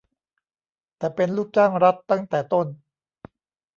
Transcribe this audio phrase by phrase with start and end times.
[0.97, 2.67] แต่เป็น "ลูกจ้างรัฐ" ตั้งแต่ต้น